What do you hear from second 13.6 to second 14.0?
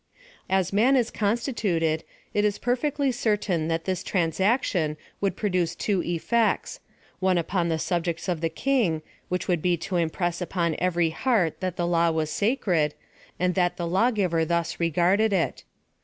the